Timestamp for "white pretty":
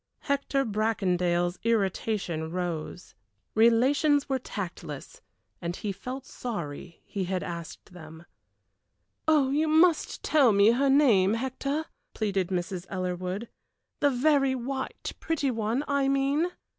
14.55-15.51